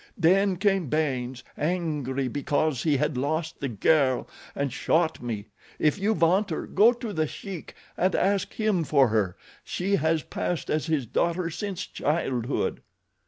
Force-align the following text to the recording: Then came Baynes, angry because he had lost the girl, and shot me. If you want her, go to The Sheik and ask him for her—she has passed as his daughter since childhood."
Then 0.17 0.57
came 0.57 0.89
Baynes, 0.89 1.43
angry 1.55 2.27
because 2.27 2.81
he 2.81 2.97
had 2.97 3.17
lost 3.19 3.59
the 3.59 3.67
girl, 3.69 4.27
and 4.55 4.73
shot 4.73 5.21
me. 5.21 5.45
If 5.77 5.99
you 5.99 6.13
want 6.15 6.49
her, 6.49 6.65
go 6.65 6.91
to 6.91 7.13
The 7.13 7.27
Sheik 7.27 7.75
and 7.95 8.15
ask 8.15 8.53
him 8.55 8.83
for 8.83 9.09
her—she 9.09 9.97
has 9.97 10.23
passed 10.23 10.71
as 10.71 10.87
his 10.87 11.05
daughter 11.05 11.51
since 11.51 11.85
childhood." 11.85 12.81